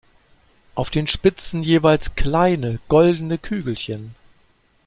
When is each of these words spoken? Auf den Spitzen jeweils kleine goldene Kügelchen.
Auf 0.73 0.89
den 0.89 1.05
Spitzen 1.05 1.61
jeweils 1.61 2.15
kleine 2.15 2.79
goldene 2.87 3.37
Kügelchen. 3.37 4.15